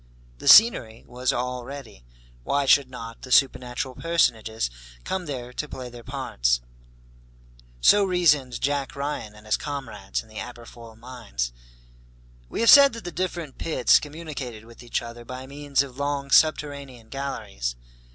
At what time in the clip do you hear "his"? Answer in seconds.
9.45-9.57